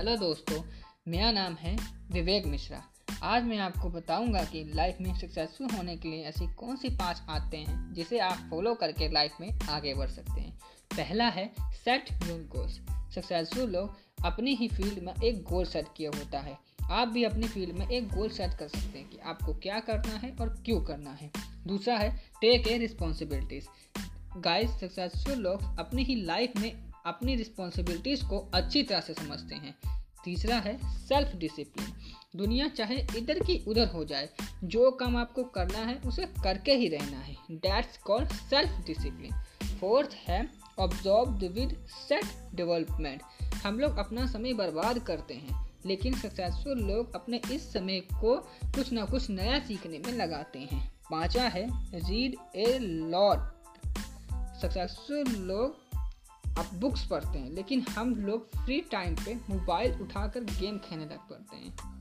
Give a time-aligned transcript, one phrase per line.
[0.00, 0.62] Hello दोस्तों,
[1.08, 1.76] मेरा नाम है
[2.12, 2.82] विवेक मिश्रा।
[3.22, 7.22] आज मैं आपको बताऊँगा कि लाइफ में सक्सेसफुल होने के लिए ऐसी कौन सी पाँच
[7.28, 10.58] आते हैं जिसे आप फॉलो करके लाइफ में आगे बढ़ सकते हैं।
[10.96, 11.52] पहला है
[11.84, 12.80] सेट योर गोल्स
[13.14, 16.58] सक्सेसफुल लोग अपनी ही फ़ील्ड में एक गोल सेट किया होता है।
[16.90, 20.16] आप भी अपनी फ़ील्ड में एक गोल सेट कर सकते हैं कि आपको क्या करना
[20.16, 21.30] है और क्यों करना है।
[21.66, 23.66] दूसरा है take a responsibilities
[24.36, 29.74] guys successful लोग अपनी ही लाइफ में अपनी रिस्पॉन्सिबिलिटीज़ को अच्छी तरह से समझते हैं।
[30.24, 31.92] तीसरा है सेल्फ डिसिप्लिन
[32.36, 34.28] दुनिया चाहे इधर की उधर हो जाए,
[34.64, 40.14] जो काम आपको करना है उसे करके ही रहना है। That's called self discipline fourth
[40.18, 43.22] है ऑब्जॉर्व विद सेट डेवलपमेंट
[43.64, 48.92] हम लोग अपना समय बर्बाद करते हैं, लेकिन सक्सेसफुल लोग अपने इस समय को कुछ
[48.92, 51.66] ना कुछ नया सीखने में लगाते हैं। पांचवा है
[52.00, 53.38] रीड ए लॉट
[54.62, 55.89] सक्सेसफुल लोग
[56.58, 61.28] आप बुक्स पढ़ते हैं, लेकिन हम लोग फ्री टाइम पे मोबाइल उठाकर गेम खेलने लग
[61.30, 61.99] पड़ते हैं।